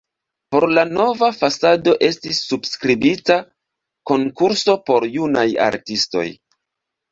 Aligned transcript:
Por 0.53 0.63
la 0.77 0.83
nova 0.93 1.29
fasado 1.41 1.93
estis 2.07 2.39
subskribita 2.47 3.37
konkurso 4.13 4.77
por 4.91 5.09
junaj 5.19 5.47
artistoj. 5.71 6.27